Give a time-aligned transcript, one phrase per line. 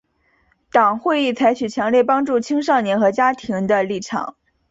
[0.71, 4.35] 党会议采取强烈帮助青少年和家庭的立场。